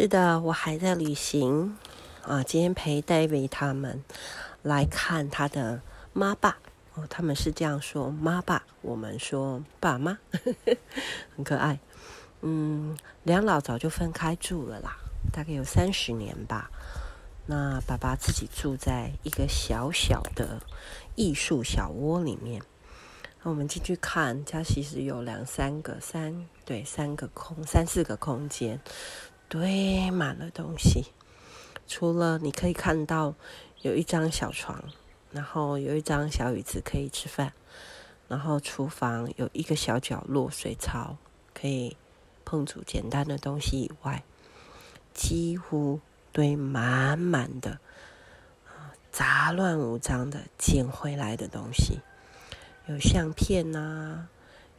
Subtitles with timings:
[0.00, 1.76] 是的，我还在旅行
[2.22, 2.42] 啊。
[2.42, 4.02] 今天陪 David 他们
[4.62, 5.82] 来看他的
[6.14, 6.56] 妈爸
[6.94, 10.18] 哦，他们是这样说妈爸，我们说爸妈，
[11.36, 11.78] 很可爱。
[12.40, 14.96] 嗯，两老早就分开住了啦，
[15.34, 16.70] 大概有三十年吧。
[17.44, 20.62] 那爸爸自己住在一个小小的
[21.14, 22.62] 艺术小窝里面。
[23.42, 28.80] 那我们进去看，家其实有两三个三对三个空三四个空间。
[29.50, 31.06] 堆满了东西，
[31.88, 33.34] 除了你可以看到
[33.82, 34.84] 有一张小床，
[35.32, 37.52] 然后有一张小椅子可以吃饭，
[38.28, 41.16] 然后厨房有一个小角落水槽
[41.52, 41.96] 可以
[42.46, 44.22] 烹煮简单的东西以外，
[45.12, 45.98] 几乎
[46.30, 47.80] 堆满满的
[48.68, 51.98] 啊杂乱无章的捡回来的东西，
[52.86, 54.28] 有相片呐、啊，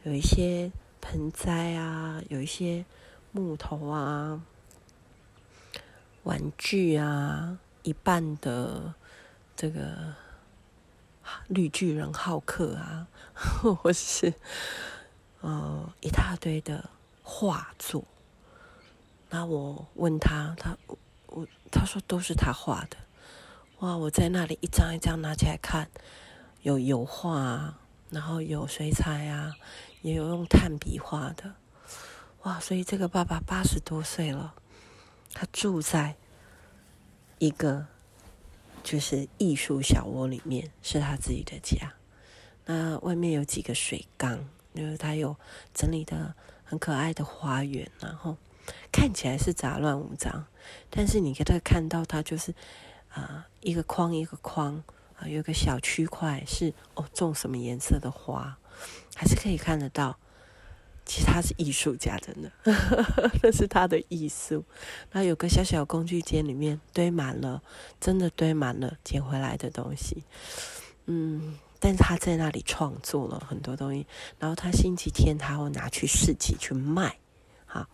[0.04, 2.86] 有一些盆栽啊，有一些
[3.32, 4.40] 木头啊。
[6.24, 8.94] 玩具啊，一半的
[9.56, 10.14] 这个
[11.48, 14.32] 绿巨人浩克啊， 或是
[15.40, 16.88] 呃一大堆的
[17.22, 18.04] 画作。
[19.30, 20.76] 那我问他，他
[21.26, 22.96] 我他说都是他画的。
[23.78, 23.96] 哇！
[23.96, 25.90] 我在那里一张一张拿起来看，
[26.60, 29.56] 有油画啊，然后有水彩啊，
[30.02, 31.54] 也有用炭笔画的。
[32.42, 32.60] 哇！
[32.60, 34.54] 所以这个爸爸八十多岁了。
[35.32, 36.16] 他住在
[37.38, 37.86] 一个
[38.82, 41.94] 就是艺术小窝里面，是他自己的家。
[42.66, 45.36] 那外面有几个水缸，就是他有
[45.74, 48.36] 整理的很可爱的花园，然后
[48.92, 50.46] 看起来是杂乱无章，
[50.88, 52.54] 但是你给他看到，他就是
[53.10, 54.82] 啊、一个框一个框
[55.16, 58.58] 啊、有个小区块是哦种什么颜色的花，
[59.14, 60.18] 还是可以看得到。
[61.04, 62.50] 其实他是艺术家，真的，
[63.42, 64.64] 那是他的艺术。
[65.10, 67.62] 那有个小小工具间，里面堆满了，
[68.00, 70.24] 真的堆满了捡回来的东西。
[71.06, 74.06] 嗯，但是他在那里创作了很多东西。
[74.38, 77.18] 然后他星期天他会拿去市集去卖。
[77.66, 77.88] 好，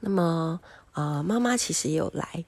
[0.00, 0.60] 那么
[0.92, 2.44] 呃，妈妈其实也有来，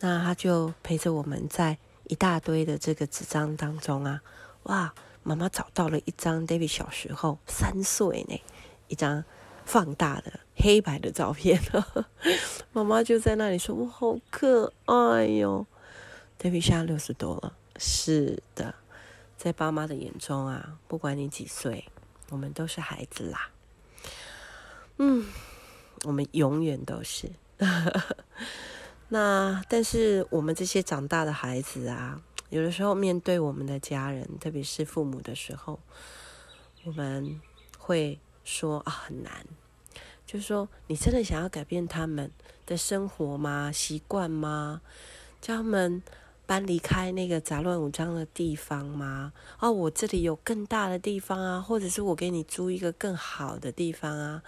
[0.00, 4.20] 那他就陪着我们在一大堆的这个纸张当中啊，
[4.64, 4.94] 哇！
[5.22, 8.40] 妈妈找到了一张 David 小时候三岁呢，
[8.88, 9.22] 一张
[9.64, 11.60] 放大的黑白的照片。
[12.72, 15.66] 妈妈就在那里说：“我好可爱哟。
[16.40, 18.74] ”David 现在六十多了，是的，
[19.36, 21.84] 在爸妈的眼中啊，不管你几岁，
[22.30, 23.50] 我们都是孩子啦。
[24.96, 25.26] 嗯，
[26.04, 27.30] 我们永远都是。
[29.08, 32.22] 那但是我们这些长大的孩子啊。
[32.50, 35.80] 有的时候，面对我们的家人，特别是父母的时候，
[36.84, 37.40] 我们
[37.78, 39.46] 会说啊，很难。
[40.26, 42.30] 就是说，你真的想要改变他们
[42.66, 43.72] 的生活吗？
[43.72, 44.80] 习惯吗？
[45.40, 46.02] 叫他们
[46.46, 49.32] 搬离开那个杂乱无章的地方吗？
[49.58, 54.42] 哦，我这里有更大的地方啊，或者是我给你租一个更好的地方啊。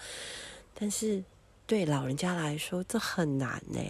[0.74, 1.24] 但是
[1.66, 3.80] 对老人家来说，这很难呢。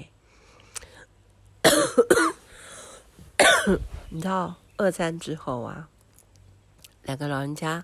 [4.15, 5.89] 你知道二战之后啊，
[7.05, 7.83] 两个老人家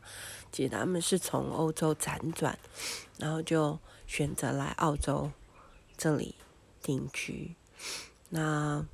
[0.52, 2.58] 其实他们是从欧洲辗转，
[3.16, 5.32] 然后就选择来澳洲
[5.96, 6.34] 这里
[6.82, 7.54] 定居。
[8.28, 8.84] 那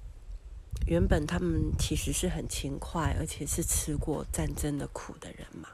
[0.87, 5.71] 原本他们其实是很勤快，而且是吃过战争的苦的人嘛，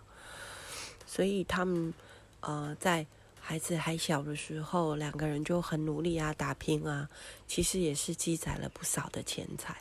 [1.07, 1.93] 所以他们
[2.41, 3.07] 呃在
[3.41, 7.09] 孩子还小的时候，两个人就很努力啊，打拼啊，
[7.49, 9.77] 其实也是积攒了不少的钱财。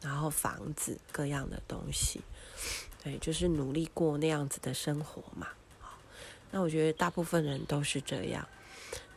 [0.00, 2.20] 然后房子各样的东西，
[3.02, 5.48] 对，就是努力过那样子的生活嘛。
[6.50, 8.46] 那我觉得大部分人都是这样。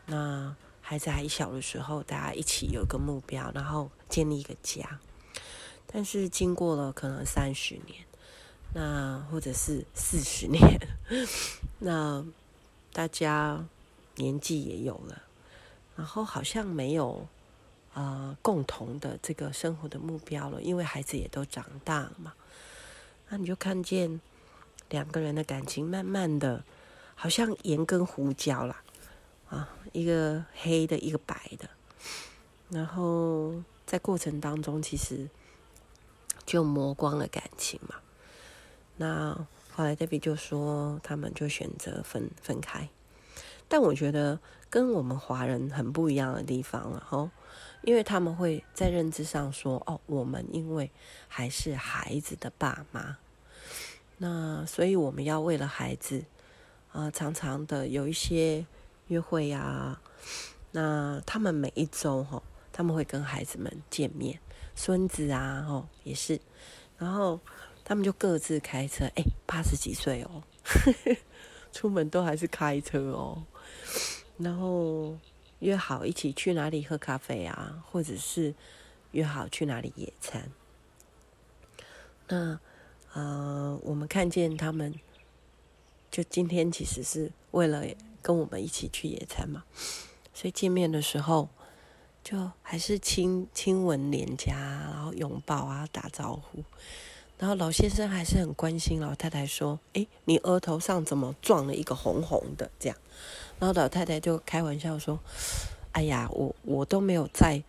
[0.06, 5.00] 那孩子还小的时候，大家一起有个目标，然后建立一个家。
[5.86, 8.04] 但是经过了可能三十年，
[8.74, 10.80] 那或者是四十年，
[11.80, 12.26] 那
[12.94, 13.66] 大家
[14.16, 15.22] 年纪也有了，
[15.96, 17.28] 然后好像没有。
[17.94, 22.34] 呃，共同的这个生活的目标了，因为孩子也都长大了嘛，
[23.28, 24.22] 那你就看见
[24.88, 26.64] 两个人的感情慢慢的，
[27.16, 28.82] 好像盐跟胡椒啦，
[29.50, 31.70] 啊，一个黑的，一个白的，
[32.70, 35.28] 然后在过程当中，其实
[36.46, 37.96] 就磨光了感情嘛。
[38.96, 39.48] 那
[39.82, 42.88] 后来 David 就说，他们就选择分分开，
[43.68, 44.40] 但我觉得
[44.70, 47.32] 跟我们华人很不一样的地方了，吼。
[47.82, 50.92] 因为他们会在认知上说：“哦，我们因为
[51.28, 53.18] 还是孩子的爸妈，
[54.20, 56.26] 那所以我们要为了孩子
[56.92, 58.64] 啊、常常的有一些
[59.08, 60.00] 约会呀、
[60.74, 64.40] 那他们每一周哈，他们会跟孩子们见面，
[64.76, 66.40] 孙子啊，吼也是，
[67.00, 67.40] 然后
[67.84, 70.44] 他们就各自开车，哎，八十几岁哦，
[71.74, 73.44] 出门都还是开车哦，
[74.38, 75.18] 然后
[75.60, 78.54] 约好一起去哪里喝咖啡啊，或者是
[79.12, 80.50] 约好去哪里野餐。
[82.28, 82.60] 那
[83.14, 84.94] 呃，我们看见他们，
[86.10, 87.84] 就今天其实是为了
[88.22, 89.64] 跟我们一起去野餐嘛。
[90.34, 91.50] 所以见面的时候，
[92.24, 96.64] 就还是亲亲吻脸颊，然后拥抱啊，打招呼。
[97.42, 102.96] 然后老先生还是很关心老太太，说：“诶，你额头上怎么撞了一个红红的？”这样，
[103.58, 105.20] 然后老太太就开玩笑说
[105.94, 107.64] ：“哎呀，我我都没有在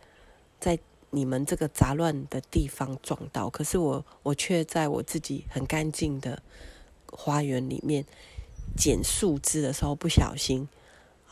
[0.61, 0.79] 在
[1.09, 6.43] 你们这个杂乱的地方撞到，可是我我却在我自己很干净的
[7.11, 8.05] 花园里面
[8.77, 10.69] 捡树枝的时候不小心。”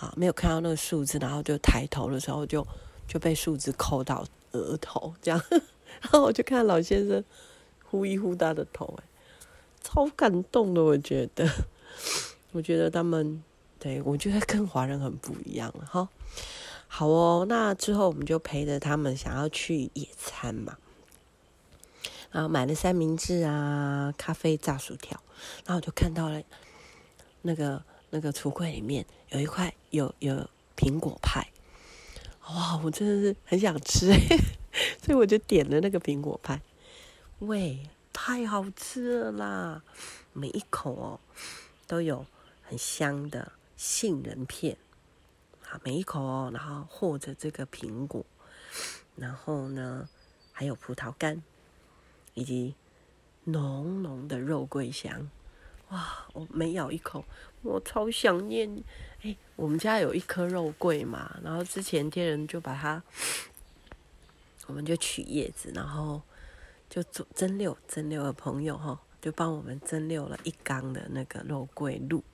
[0.01, 2.67] 啊，没有看到那个树枝，然后就抬头的时候就
[3.07, 5.39] 就被树枝扣到额头，这样，
[6.01, 7.23] 然后我就看老先生
[7.91, 9.05] 呼一呼他的头，哎，
[9.83, 11.49] 超感动的，我觉得，
[12.53, 13.43] 我觉得他们，
[13.79, 16.09] 对，我觉得跟华人很不一样，哈，
[16.87, 20.79] 好哦，那之后我们就陪着他们想要去野餐嘛，
[22.31, 25.21] 然后买了三明治啊、咖啡、炸薯条，
[25.67, 26.43] 然后我就看到了
[27.43, 27.83] 那个。
[28.13, 30.35] 那个橱柜里面有一块有有
[30.77, 31.47] 苹果派，
[32.49, 32.77] 哇！
[32.83, 34.13] 我真的是很想吃，
[35.01, 36.61] 所以我就点了那个苹果派。
[37.41, 39.83] 喂，太好吃了啦！
[40.35, 41.21] 每一口哦
[41.87, 42.27] 都有
[42.61, 44.77] 很香的杏仁片，
[45.67, 48.27] 啊，每一口哦，然后和着这个苹果，
[49.17, 50.07] 然后呢
[50.53, 51.43] 还有葡萄干，
[52.35, 52.75] 以及
[53.45, 55.31] 浓浓的肉桂香。
[55.89, 56.29] 哇！
[56.35, 57.25] 我每咬一口，
[57.63, 58.85] 我超想念。
[59.23, 63.03] 哎，我们家有一颗肉桂嘛，然后之前天人就把它，
[64.67, 66.21] 我们就取叶子，然后
[66.91, 72.25] 就做蒸馏，蒸馏的朋友哈，就帮我们蒸馏了一缸的那个肉桂露。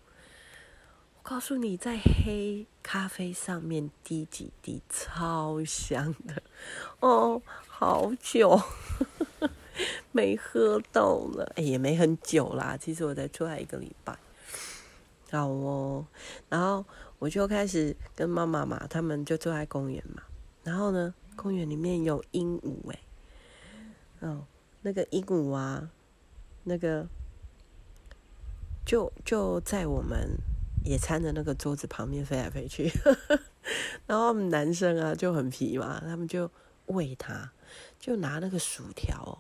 [1.19, 6.43] 我告诉你，在黑咖啡上面滴几滴，超香的
[7.01, 8.59] 哦，好久。
[10.11, 12.79] 没喝到了，哎，也没很久啦。
[12.79, 14.19] 其实我才出来一个礼拜，
[15.31, 16.07] 好哦。
[16.49, 16.83] 然后
[17.19, 20.23] 我就开始跟妈妈嘛，他们就坐在公园嘛。
[20.65, 22.99] 然后呢，公园里面有鹦鹉哎，
[24.21, 24.45] 哦，
[24.83, 25.91] 那个鹦鹉啊，
[26.65, 27.07] 那个
[28.85, 30.39] 就就在我们
[30.85, 32.91] 野餐的那个桌子旁边飞来飞去。
[34.07, 36.51] 然后我们男生啊就很皮嘛，他们就
[36.87, 37.51] 喂它，
[37.99, 39.39] 就拿那个薯条哦。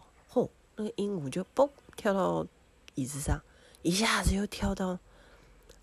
[0.79, 2.47] 那个鹦鹉就嘣跳到
[2.97, 3.41] 椅子上，
[3.81, 4.99] 一下子又跳到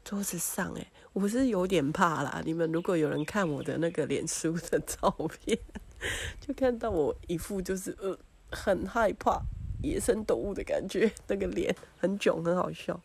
[0.06, 2.44] 桌子上，哎，我是有点怕啦。
[2.46, 5.10] 你们如果有人看我的那个脸书的照
[5.42, 5.58] 片，
[6.40, 8.16] 就看到我一副就是呃
[8.54, 9.42] 很害怕
[9.82, 13.00] 野生动物的感觉， 那个脸很囧，很好笑。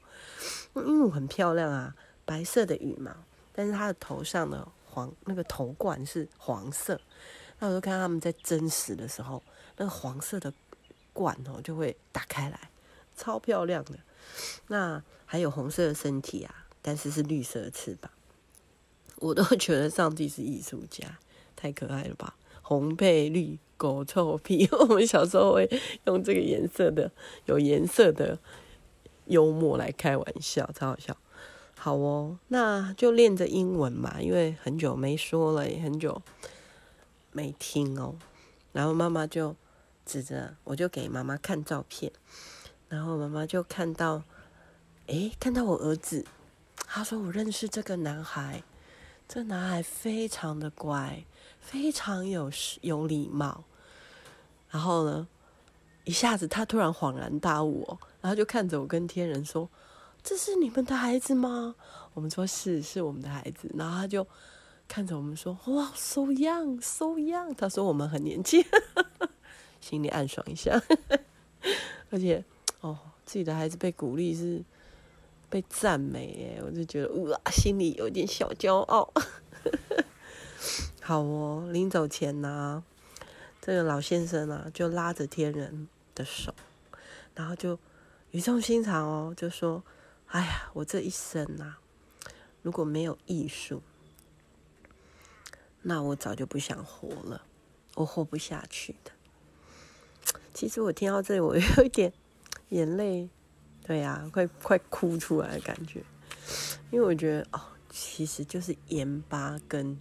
[0.75, 3.11] 鹦鹉很漂亮啊，白色的羽毛，
[3.53, 7.01] 但是它的头上的黄那个头冠是黄色。
[7.59, 9.43] 那我就看他们在争食的时候，
[9.77, 10.53] 那个黄色的。
[11.11, 12.71] 冠哦就会打开来，
[13.17, 13.99] 超漂亮的。
[14.69, 18.09] 那还有红色的身体啊，但是是绿色的翅膀。
[19.17, 21.19] 我都觉得上帝是艺术家，
[21.57, 22.37] 太可爱了吧？
[22.69, 24.69] 红配绿，狗臭屁。
[24.77, 25.67] 我们小时候会
[26.05, 27.11] 用这个颜色的，
[27.47, 28.39] 有颜色的
[29.25, 31.17] 幽默来开玩笑，超好笑。
[31.79, 36.21] 好哦，那就练着英文嘛，因为很久没说了，也很久
[37.33, 38.17] 没听哦。
[38.73, 39.57] 然后妈妈就。
[40.11, 42.11] 指着我就给妈妈看照片，
[42.89, 44.23] 然后妈妈就看到，
[45.09, 46.25] 诶，看到我儿子，
[46.87, 48.63] 他说我认识这个男孩，
[49.29, 51.27] 这男孩非常的乖，
[51.71, 53.63] 非常有有礼貌。
[54.71, 55.29] 然后呢，
[56.05, 59.69] 一下子他突然恍然大悟哦，然后就看着我跟天人说
[60.25, 61.75] ：“这是你们的孩子吗？”
[62.15, 63.71] 我们说是，是我们的孩子。
[63.77, 64.27] 然后他就
[64.89, 68.65] 看着我们说：“哇，so young，so young。”他说我们很年轻。
[69.81, 70.83] 心里暗爽一下，
[72.11, 72.43] 而且
[72.81, 74.63] 哦，自己的孩子被鼓励是
[75.49, 79.13] 被赞美耶，我就觉得哇，心里有点小骄傲。
[81.09, 82.85] 好哦，临走前呢、
[83.63, 86.55] 这个老先生啊，就拉着天人的手，
[87.35, 87.79] 然后就
[88.33, 89.83] 语重心长哦，就说
[90.29, 91.79] ：“哎呀，我这一生啊，
[92.61, 93.81] 如果没有艺术，
[95.81, 97.41] 那我早就不想活了，
[97.95, 99.11] 我活不下去的。”
[100.53, 102.13] 其实我听到这里，我有一点
[102.69, 103.31] 眼泪，
[103.83, 106.03] 对呀、快快哭出来的感觉，
[106.91, 109.99] 因为我觉得哦，其实就是盐巴跟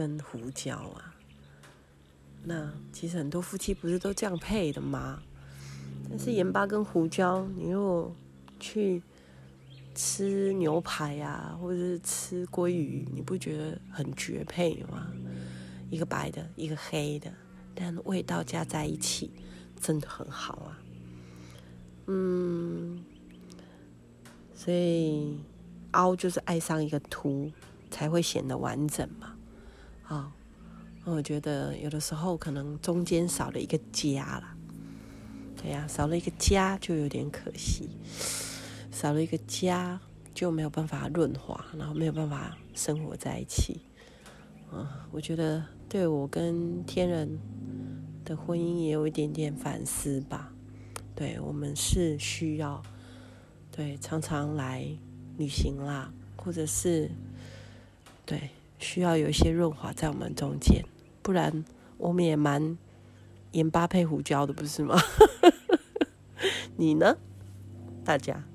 [0.00, 1.14] 跟胡椒啊。
[2.42, 5.22] 那其实很多夫妻不是都这样配的吗？
[6.08, 8.16] 但是盐巴跟胡椒，你如果
[8.58, 9.02] 去
[9.94, 15.12] 吃牛排啊，或者是吃鲑鱼，你不觉得很绝配吗？
[15.90, 17.30] 一个白的，一个黑的，
[17.74, 19.30] 但味道加在一起
[19.78, 20.78] 真的很好啊。
[22.06, 23.04] 嗯，
[24.54, 25.38] 所以
[25.90, 27.52] 凹就是爱上一个凸，
[27.90, 29.36] 才会显得完整嘛。
[30.10, 30.32] 好。
[31.04, 34.56] 我觉得有的时候可能中间少了一个家啦，
[35.56, 37.88] 对呀，少了一个家就有点可惜，
[38.90, 40.00] 少了一个家
[40.34, 43.82] 就没有办法润滑，然后没有办法生活在一起。
[44.72, 47.38] 嗯，我觉得对我跟天人
[48.24, 50.52] 的婚姻也有一点点反思吧。
[51.14, 52.82] 对，我们是需要，
[53.70, 54.84] 对，常常来
[55.38, 57.08] 旅行啦，或者是
[58.26, 58.50] 对。
[58.80, 60.84] 需要有一些润滑在我们中间，
[61.22, 61.64] 不然
[61.98, 62.76] 我们也蛮
[63.52, 64.98] 盐巴配胡椒的，不是吗？
[66.76, 67.16] 你呢？
[68.04, 68.49] 大家。